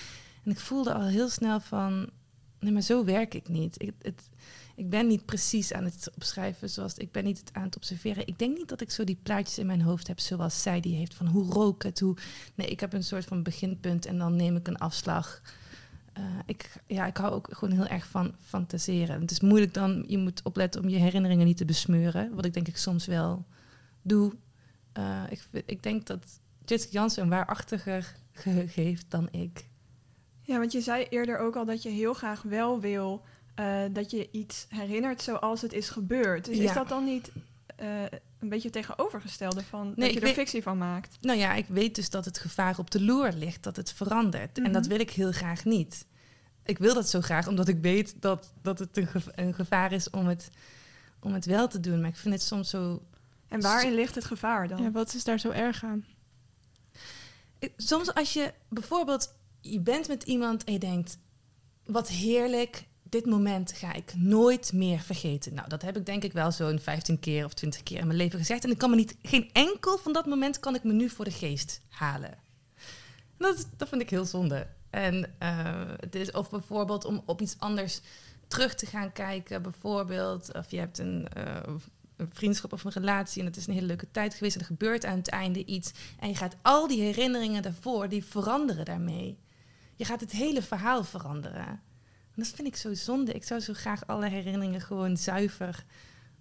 [0.44, 2.10] En ik voelde al heel snel van,
[2.60, 3.82] nee, maar zo werk ik niet.
[3.82, 4.28] Ik, het,
[4.74, 8.26] ik ben niet precies aan het opschrijven zoals ik ben niet het aan het observeren.
[8.26, 10.96] Ik denk niet dat ik zo die plaatjes in mijn hoofd heb zoals zij die
[10.96, 12.16] heeft van hoe rook het, hoe.
[12.54, 15.40] Nee, ik heb een soort van beginpunt en dan neem ik een afslag.
[16.18, 19.20] Uh, ik, ja, ik hou ook gewoon heel erg van fantaseren.
[19.20, 22.54] Het is moeilijk dan, je moet opletten om je herinneringen niet te besmeuren, wat ik
[22.54, 23.44] denk ik soms wel
[24.02, 24.32] doe.
[24.98, 29.68] Uh, ik, ik denk dat Jitske Jansen een waarachtiger geheugen heeft dan ik.
[30.44, 33.24] Ja, want je zei eerder ook al dat je heel graag wel wil
[33.60, 36.44] uh, dat je iets herinnert zoals het is gebeurd.
[36.44, 37.32] Dus is dat dan niet
[37.80, 38.02] uh,
[38.38, 41.16] een beetje tegenovergestelde van nee, dat je er fictie van maakt?
[41.20, 44.58] Nou ja, ik weet dus dat het gevaar op de loer ligt, dat het verandert.
[44.58, 44.90] En dat mhm.
[44.90, 46.06] wil ik heel graag niet.
[46.64, 50.10] Ik wil dat zo graag, omdat ik weet dat, dat het een, een gevaar is
[50.10, 50.50] om het,
[51.20, 52.00] om het wel te doen.
[52.00, 53.02] Maar ik vind het soms zo...
[53.48, 54.82] En waarin ligt het gevaar dan?
[54.82, 56.04] Ja, wat is daar zo erg aan?
[57.76, 59.34] Soms als je bijvoorbeeld,
[59.70, 61.18] je bent met iemand en je denkt,
[61.84, 65.54] wat heerlijk, dit moment ga ik nooit meer vergeten.
[65.54, 68.18] Nou, dat heb ik denk ik wel zo'n 15 keer of 20 keer in mijn
[68.18, 68.64] leven gezegd.
[68.64, 71.24] En ik kan me niet, geen enkel van dat moment kan ik me nu voor
[71.24, 72.38] de geest halen.
[73.38, 74.66] Dat, dat vind ik heel zonde.
[74.90, 78.00] En uh, het is of bijvoorbeeld om op iets anders
[78.48, 79.62] terug te gaan kijken.
[79.62, 81.56] Bijvoorbeeld, of je hebt een, uh,
[82.16, 84.66] een vriendschap of een relatie en het is een hele leuke tijd geweest en er
[84.66, 85.92] gebeurt aan het einde iets.
[86.18, 89.38] En je gaat al die herinneringen daarvoor, die veranderen daarmee.
[89.96, 91.80] Je gaat het hele verhaal veranderen
[92.34, 93.32] dat vind ik zo zonde.
[93.32, 95.84] Ik zou zo graag alle herinneringen gewoon zuiver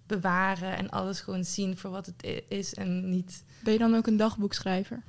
[0.06, 3.44] bewaren en alles gewoon zien voor wat het is en niet.
[3.62, 5.02] Ben je dan ook een dagboekschrijver?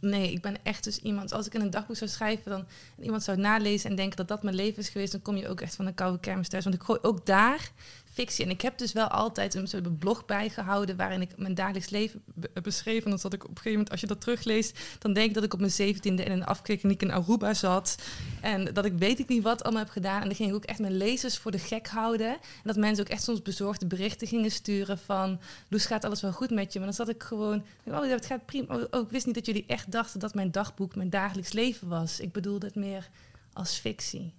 [0.00, 1.32] Nee, ik ben echt dus iemand.
[1.32, 2.66] Als ik in een dagboek zou schrijven, dan
[2.96, 5.48] en iemand zou nalezen en denken dat dat mijn leven is geweest, dan kom je
[5.48, 6.64] ook echt van een koude kermis thuis.
[6.64, 7.70] Want ik gooi ook daar
[8.12, 8.44] fictie.
[8.44, 12.22] En ik heb dus wel altijd een soort blog bijgehouden waarin ik mijn dagelijks leven
[12.62, 13.04] beschreef.
[13.04, 15.34] En dan zat ik op een gegeven moment, als je dat terugleest, dan denk ik
[15.34, 17.96] dat ik op mijn zeventiende in een afkliniek in Aruba zat.
[18.40, 20.20] En dat ik weet ik niet wat allemaal heb gedaan.
[20.20, 22.28] En dan ging ik ook echt mijn lezers voor de gek houden.
[22.28, 26.32] En dat mensen ook echt soms bezorgde berichten gingen sturen van, Loes, gaat alles wel
[26.32, 26.78] goed met je?
[26.78, 28.74] Maar dan zat ik gewoon, oh, het gaat prima.
[28.74, 31.88] Oh, oh, ik wist niet dat jullie echt dachten dat mijn dagboek mijn dagelijks leven
[31.88, 32.20] was.
[32.20, 33.08] Ik bedoelde het meer
[33.52, 34.32] als fictie.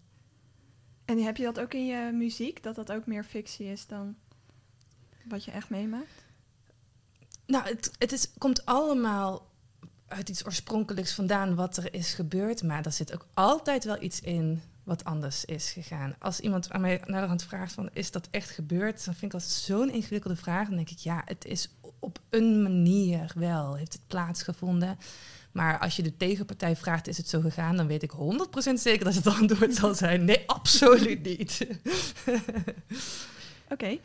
[1.06, 4.16] En heb je dat ook in je muziek, dat dat ook meer fictie is dan
[5.24, 6.26] wat je echt meemaakt?
[7.46, 9.52] Nou, het, het is, komt allemaal
[10.08, 14.22] uit iets oorspronkelijks vandaan wat er is gebeurd, maar er zit ook altijd wel iets
[14.22, 16.16] in wat anders is gegaan.
[16.20, 19.34] Als iemand aan mij naar de hand vraagt van is dat echt gebeurd, dan vind
[19.34, 20.68] ik dat zo'n ingewikkelde vraag.
[20.68, 24.98] Dan denk ik ja, het is op een manier wel heeft het plaatsgevonden.
[25.54, 28.16] Maar als je de tegenpartij vraagt, is het zo gegaan, dan weet ik 100%
[28.74, 31.68] zeker dat het antwoord zal zijn: nee, absoluut niet.
[33.74, 33.98] Oké.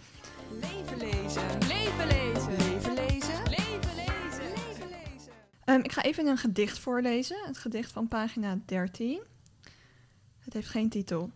[0.61, 1.43] Leven lezen.
[1.69, 2.57] Leven lezen.
[2.57, 3.43] Leven lezen.
[3.45, 4.51] Leven lezen.
[4.51, 5.33] Leven lezen.
[5.65, 7.37] Um, ik ga even een gedicht voorlezen.
[7.47, 9.21] Het gedicht van pagina 13.
[10.39, 11.31] Het heeft geen titel.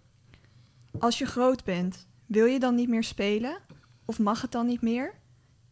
[0.99, 3.59] Als je groot bent, wil je dan niet meer spelen?
[4.05, 5.15] Of mag het dan niet meer?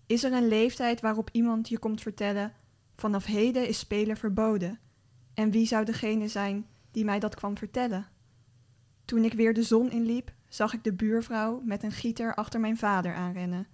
[0.06, 2.52] Is er een leeftijd waarop iemand je komt vertellen
[3.00, 4.78] Vanaf heden is spelen verboden.
[5.34, 8.06] En wie zou degene zijn die mij dat kwam vertellen?
[9.04, 12.76] Toen ik weer de zon inliep, zag ik de buurvrouw met een gieter achter mijn
[12.76, 13.66] vader aanrennen.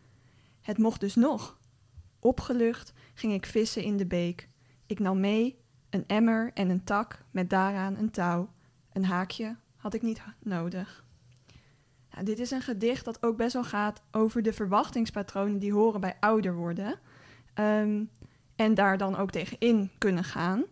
[0.61, 1.59] Het mocht dus nog.
[2.19, 4.49] Opgelucht ging ik vissen in de beek.
[4.87, 5.59] Ik nam mee
[5.91, 8.51] een emmer en een tak met daaraan een touw.
[8.93, 11.05] Een haakje had ik niet nodig.
[12.11, 16.01] Nou, dit is een gedicht dat ook best wel gaat over de verwachtingspatronen die horen
[16.01, 16.99] bij ouder worden.
[17.55, 18.11] Um,
[18.57, 20.65] en daar dan ook tegen in kunnen gaan.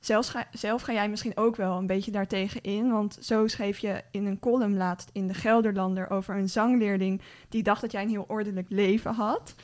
[0.00, 2.90] Zelfs zelf ga jij misschien ook wel een beetje daartegen in.
[2.90, 7.62] Want zo schreef je in een column laatst in de Gelderlander over een zangleerling die
[7.62, 9.54] dacht dat jij een heel ordelijk leven had.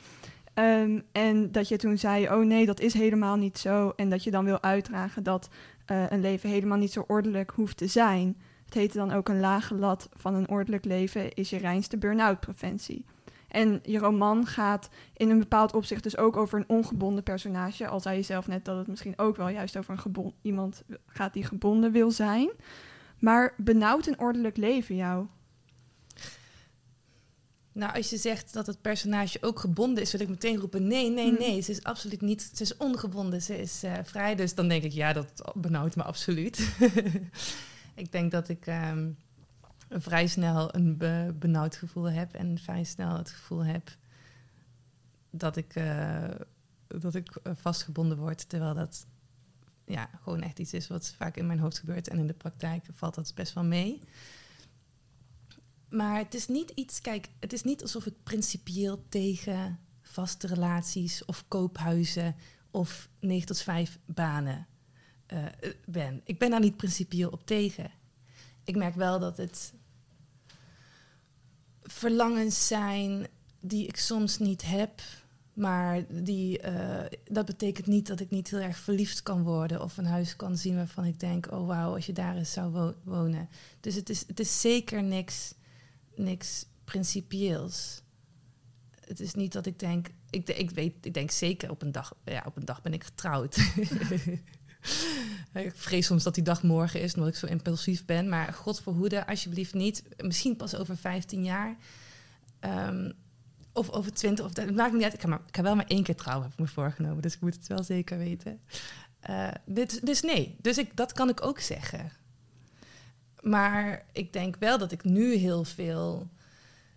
[0.53, 3.93] Ehm, en dat je toen zei, oh nee, dat is helemaal niet zo.
[3.95, 5.49] En dat je dan wil uitdragen dat
[5.91, 8.37] uh, een leven helemaal niet zo ordelijk hoeft te zijn.
[8.65, 12.39] Het heette dan ook een lage lat van een ordelijk leven is je reinste burn-out
[12.39, 13.05] preventie.
[13.47, 17.87] En je roman gaat in een bepaald opzicht dus ook over een ongebonden personage.
[17.87, 21.33] Al zei je zelf net dat het misschien ook wel juist over een iemand gaat
[21.33, 22.49] die gebonden wil zijn.
[23.19, 25.25] Maar benauwt een ordelijk leven jou?
[27.71, 31.09] Nou, als je zegt dat het personage ook gebonden is, wil ik meteen roepen: nee,
[31.09, 31.37] nee, hmm.
[31.37, 31.61] nee.
[31.61, 32.51] Ze is absoluut niet.
[32.53, 33.41] Ze is ongebonden.
[33.41, 34.35] Ze is uh, vrij.
[34.35, 36.77] Dus dan denk ik: ja, dat benauwt me absoluut.
[37.95, 38.67] ik denk dat ik.
[38.67, 39.17] Um,
[39.89, 40.97] vrij snel een
[41.39, 43.97] benauwd gevoel heb en vrij snel het gevoel heb
[45.29, 46.29] dat ik, uh,
[46.87, 49.05] dat ik eh, vastgebonden word, terwijl dat
[49.85, 52.85] ja, gewoon echt iets is wat vaak in mijn hoofd gebeurt en in de praktijk
[52.93, 54.01] valt dat best wel mee.
[55.89, 61.25] Maar het is niet iets, kijk, het is niet alsof ik principieel tegen vaste relaties
[61.25, 62.35] of koophuizen
[62.71, 64.67] of 9 tot 5 banen
[65.25, 65.45] eh,
[65.85, 66.21] ben.
[66.23, 67.91] Ik ben daar niet principieel op tegen.
[68.67, 69.73] Ik merk wel dat het
[71.83, 73.27] verlangens zijn
[73.59, 75.01] die ik soms niet heb.
[75.53, 79.97] Maar die, eh, dat betekent niet dat ik niet heel erg verliefd kan worden of
[79.97, 82.95] een huis kan zien waarvan ik denk, oh wauw, als je daar eens zou wo-
[83.03, 83.49] wonen.
[83.79, 85.53] Dus het is, het is zeker niks,
[86.15, 88.01] niks principieels.
[88.99, 92.15] Het is niet dat ik denk, ik, ik weet, ik denk zeker op een dag,
[92.25, 93.57] ja, op een dag ben ik getrouwd.
[95.53, 98.29] ik vrees soms dat die dag morgen is, omdat ik zo impulsief ben.
[98.29, 100.03] Maar God verhoede, alsjeblieft niet.
[100.17, 101.77] Misschien pas over 15 jaar.
[102.59, 103.11] Ehm,
[103.73, 105.13] of over 20, of dat maakt niet uit.
[105.13, 107.21] Ik ga wel maar één keer trouwen, heb ik me voorgenomen.
[107.21, 108.59] Dus ik moet het wel zeker weten.
[109.19, 112.11] Eh, dit, dus nee, dus ik, dat kan ik ook zeggen.
[113.41, 116.29] Maar ik denk wel dat ik nu heel veel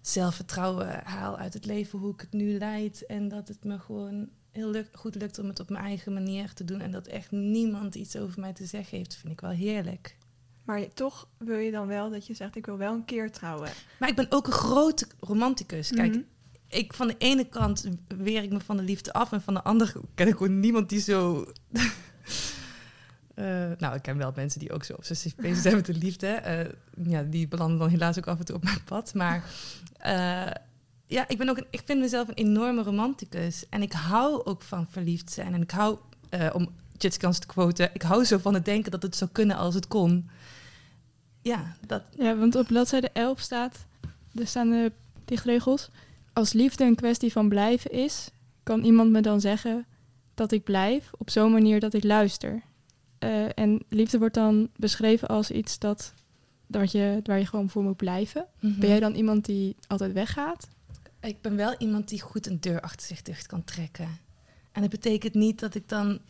[0.01, 3.07] zelfvertrouwen haal uit het leven, hoe ik het nu leid.
[3.07, 6.53] En dat het me gewoon heel luk- goed lukt om het op mijn eigen manier
[6.53, 6.81] te doen.
[6.81, 10.17] En dat echt niemand iets over mij te zeggen heeft, vind ik wel heerlijk.
[10.65, 13.71] Maar toch wil je dan wel dat je zegt, ik wil wel een keer trouwen.
[13.99, 15.91] Maar ik ben ook een grote romanticus.
[15.91, 16.21] Kijk, Mhm.
[16.69, 19.63] ik van de ene kant weer ik me van de liefde af en van de
[19.63, 21.47] andere ken ik gewoon niemand die zo.
[23.35, 26.27] Eh, nou, ik ken wel mensen die ook zo obsessief bezig zijn met de liefde.
[26.27, 26.67] Eh,
[27.09, 29.15] ja, die belanden dan helaas ook af en toe op mijn pad.
[29.15, 29.45] Maar
[29.97, 30.47] eh,
[31.11, 33.65] ja, ik ben ook een, ik vind mezelf een enorme romanticus.
[33.69, 35.55] En ik hou ook van verliefd zijn.
[35.55, 36.69] En ik hou, eh, om
[36.99, 39.89] Jitskans te quoten, ik hou zo van het denken dat het zou kunnen als het
[39.89, 40.31] kon.
[41.43, 43.87] Ja, dat, Ja, want op bladzijde 11 staat,
[44.35, 44.93] er staan de
[45.25, 45.91] dichtregels.
[46.33, 48.31] Als liefde een kwestie van blijven is,
[48.63, 49.87] kan iemand me dan zeggen
[50.35, 52.63] dat ik blijf op zo'n manier dat ik luister.
[53.19, 56.15] Eh, en liefde wordt dan beschreven als iets dat,
[56.67, 58.47] dat je, waar je gewoon voor moet blijven.
[58.61, 60.69] Ben jij dan iemand die altijd weggaat?
[61.21, 64.19] Ik ben wel iemand die goed een deur achter zich dicht kan trekken.
[64.73, 66.21] En dat betekent niet dat ik dan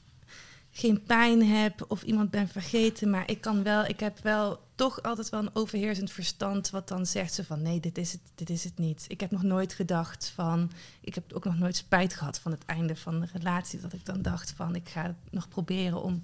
[0.71, 5.03] geen pijn heb of iemand ben vergeten, maar ik kan wel, ik heb wel toch
[5.03, 8.51] altijd wel een overheersend verstand wat dan zegt ze van nee, dit is het, dit
[8.51, 9.05] is het niet.
[9.09, 12.65] Ik heb nog nooit gedacht van, ik heb ook nog nooit spijt gehad van het
[12.65, 16.23] einde van de relatie, dat ik dan dacht van ik ga nog proberen om,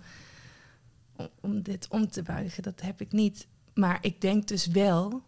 [1.16, 2.62] om, om dit om te buigen.
[2.62, 3.46] Dat heb ik niet.
[3.74, 5.22] Maar ik denk dus wel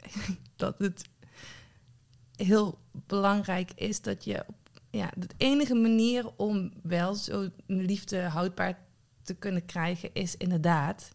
[0.56, 1.08] dat het
[2.44, 4.44] heel belangrijk is dat je
[4.90, 8.78] ja, de enige manier om wel zo'n liefde houdbaar
[9.22, 11.10] te kunnen krijgen is inderdaad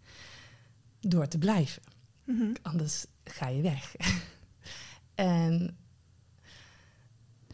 [1.00, 1.82] door te blijven.
[2.24, 2.54] Mhm.
[2.62, 3.96] Anders ga je weg.
[5.16, 5.78] en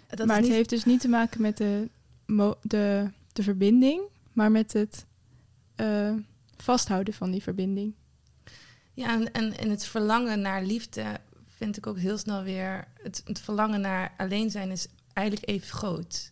[0.08, 1.90] dat maar het heeft dus niet te maken met de,
[2.62, 4.02] de, de verbinding,
[4.34, 5.06] maar met het
[5.76, 6.14] eh,
[6.58, 7.94] vasthouden van die verbinding.
[8.94, 11.20] Ja, en, en, en het verlangen naar liefde
[11.62, 12.88] vind ik ook heel snel weer.
[13.02, 16.32] Het, verlangen naar alleen zijn is eigenlijk even groot.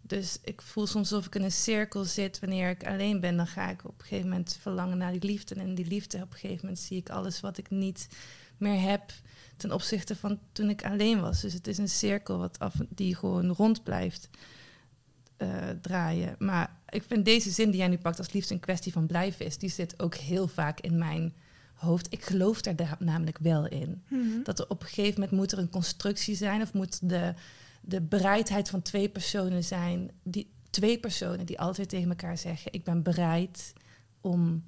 [0.00, 3.36] Dus ik voel soms alsof ik in een cirkel zit wanneer ik alleen ben.
[3.36, 5.54] Dan ga ik op een gegeven moment verlangen naar die liefde.
[5.54, 8.08] En in die liefde op een gegeven moment zie ik alles wat ik niet
[8.56, 9.12] meer heb
[9.56, 11.40] ten opzichte van toen ik alleen was.
[11.40, 14.28] Dus het is een cirkel wat die gewoon rond blijft
[15.36, 16.34] eh, draaien.
[16.38, 19.46] Maar ik vind deze zin die jij nu pakt als liefde een kwestie van blijven
[19.46, 21.34] is, die zit ook heel vaak in mijn
[21.78, 22.12] hoofd.
[22.12, 24.02] Ik geloof daar da- namelijk wel in.
[24.08, 24.42] Mhm.
[24.42, 27.34] Dat er op een gegeven moment moet er een constructie zijn of moet de,
[27.80, 32.84] de bereidheid van twee personen zijn, die twee personen die altijd tegen elkaar zeggen: ik
[32.84, 33.72] ben bereid
[34.20, 34.64] om,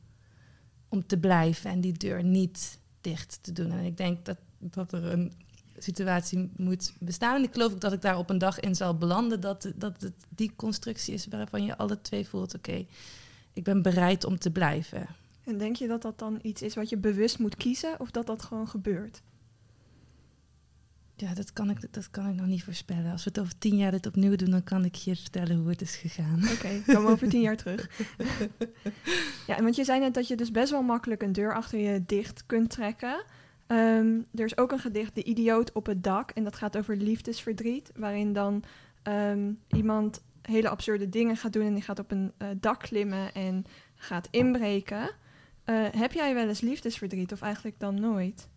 [0.89, 3.71] om te blijven en die deur niet dicht te doen.
[3.71, 5.33] En ik denk dat, dat er een
[5.79, 7.37] situatie moet bestaan.
[7.37, 10.01] En ik geloof ook dat ik daar op een dag in zal belanden dat, dat
[10.01, 12.87] het die constructie is waarvan je alle twee voelt: oké,
[13.53, 15.07] ik ben bereid om te blijven.
[15.51, 18.27] En denk je dat dat dan iets is wat je bewust moet kiezen of dat
[18.27, 19.23] dat gewoon gebeurt?
[21.17, 23.13] Ja, dat kan, ik, dat kan ik nog niet voorspellen.
[23.13, 25.69] Als we het over tien jaar dit opnieuw doen, dan kan ik je vertellen hoe
[25.69, 26.43] het is gegaan.
[26.53, 27.91] Oké, komen we over tien jaar terug.
[29.47, 32.03] Ja, want je zei net dat je dus best wel makkelijk een deur achter je
[32.07, 33.25] dicht kunt trekken.
[33.67, 36.31] Ehm, er is ook een gedicht, De Idioot op het dak.
[36.31, 37.93] En dat gaat over liefdesverdriet.
[37.95, 38.63] Waarin dan
[39.03, 41.67] ehm, iemand hele absurde dingen gaat doen.
[41.67, 45.11] En die gaat op een eh, dak klimmen en gaat inbreken.
[45.65, 48.49] Eh, heb jij wel eens liefdesverdriet of eigenlijk dan nooit?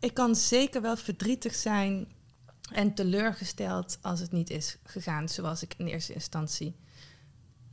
[0.00, 2.06] Ik kan zeker wel verdrietig zijn
[2.72, 6.76] en teleurgesteld als het niet is gegaan zoals ik in eerste instantie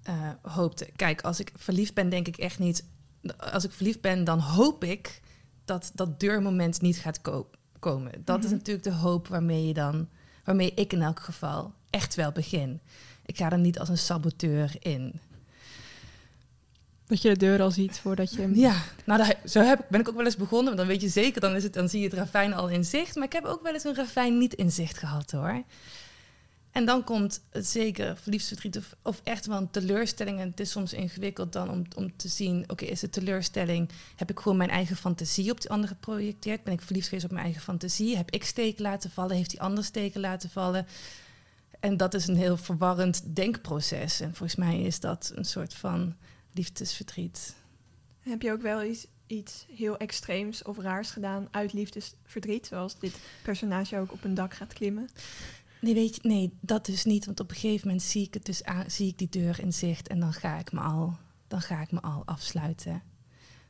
[0.03, 0.85] eh, hoopte.
[0.95, 2.85] Kijk, als ik verliefd ben, denk ik echt niet.
[3.37, 5.21] Als ik verliefd ben, dan hoop ik
[5.65, 7.49] dat dat deurmoment niet gaat ko-
[7.79, 8.11] komen.
[8.25, 8.53] Dat is Mhm.
[8.55, 10.09] natuurlijk de hoop waarmee je dan,
[10.43, 12.81] waarmee ik in elk geval echt wel begin.
[13.25, 15.19] Ik ga er niet als een saboteur in.
[17.09, 18.49] Dat je de deur al ziet voordat je.
[18.53, 20.65] Ja, nou, zo heb, ben ik ook wel eens begonnen.
[20.65, 22.85] Want dan weet je zeker, dan, is het, dan zie je het ravijn al in
[22.85, 23.15] zicht.
[23.15, 25.63] Maar ik heb ook wel eens een ravijn niet in zicht gehad hoor.
[26.71, 30.39] En dan komt het zeker verliefdverdriet of, of echt wel een teleurstelling.
[30.39, 32.63] En het is soms ingewikkeld dan om, om te zien...
[32.67, 33.89] oké, is het teleurstelling?
[34.15, 36.63] Heb ik gewoon mijn eigen fantasie op die andere geprojecteerd?
[36.63, 38.17] Ben ik verliefd geweest op mijn eigen fantasie?
[38.17, 39.35] Heb ik steken laten vallen?
[39.35, 40.87] Heeft die ander steken laten vallen?
[41.79, 44.19] En dat is een heel verwarrend denkproces.
[44.19, 46.15] En volgens mij is dat een soort van
[46.53, 47.55] liefdesverdriet.
[48.19, 52.67] Heb je ook wel iets, iets heel extreems of raars gedaan uit liefdesverdriet?
[52.67, 55.09] Zoals dit personage ook op een dak gaat klimmen?
[55.81, 57.25] Nee, weet je, nee, dat dus niet.
[57.25, 59.73] Want op een gegeven moment zie ik, het dus aan, zie ik die deur in
[59.73, 63.01] zicht en dan ga ik me al, dan ga ik me al afsluiten.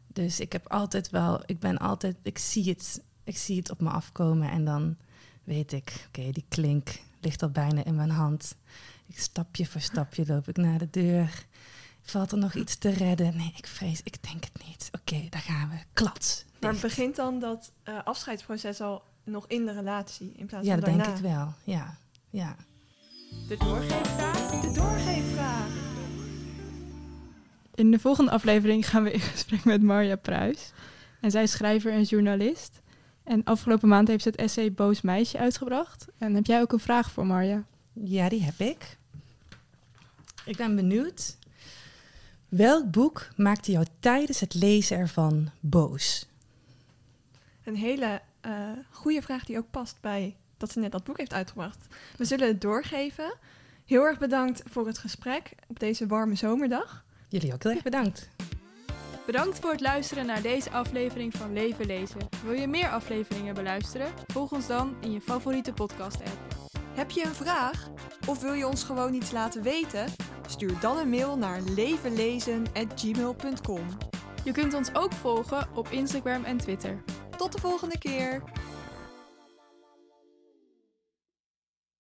[0.07, 3.81] Dus ik heb altijd wel, ik ben altijd, ik zie het, ik zie het op
[3.81, 4.97] me afkomen en dan
[5.43, 8.55] weet ik, oké, die klink ligt al bijna in mijn hand.
[9.07, 11.45] Ik stapje voor stapje loop ik naar de deur.
[12.09, 13.37] Valt er nog iets te redden?
[13.37, 14.89] Nee, ik vrees, ik denk het niet.
[14.91, 15.75] Oké, daar gaan we.
[15.93, 16.45] Klats.
[16.59, 20.81] Maar begint dan dat uh, afscheidsproces al nog in de relatie in plaats ja, van
[20.81, 21.53] dat denk ik wel.
[21.63, 21.97] Ja,
[22.29, 22.55] ja.
[23.47, 24.61] De doorgeefvraag.
[24.61, 25.67] De doorgeefvraag.
[27.75, 30.71] In de volgende aflevering gaan we in gesprek met Marja Pruis.
[31.21, 32.81] En zij is schrijver en journalist.
[33.23, 36.05] En afgelopen maand heeft ze het essay Boos Meisje uitgebracht.
[36.17, 37.63] En heb jij ook een vraag voor Marja?
[37.93, 38.97] Ja, die heb ik.
[40.45, 41.37] Ik ben benieuwd.
[42.49, 46.25] Welk boek maakte jou tijdens het lezen ervan boos?
[47.63, 48.51] Een hele uh,
[48.89, 51.87] goede vraag die ook past bij dat ze net dat boek heeft uitgebracht.
[52.17, 53.33] We zullen het doorgeven.
[53.85, 57.03] Heel erg bedankt voor het gesprek op deze warme zomerdag.
[57.27, 58.29] Jullie ook heel erg bedankt.
[59.25, 62.29] Bedankt voor het luisteren naar deze aflevering van Leven Lezen.
[62.43, 64.11] Wil je meer afleveringen beluisteren?
[64.27, 66.57] Volg ons dan in je favoriete podcast-app.
[66.93, 67.89] Heb je een vraag?
[68.27, 70.05] Of wil je ons gewoon iets laten weten?
[70.49, 73.85] Stuur dan een mail naar levenlezen.gmail.com.
[74.43, 77.03] Je kunt ons ook volgen op Instagram en Twitter.
[77.37, 78.43] Tot de volgende keer!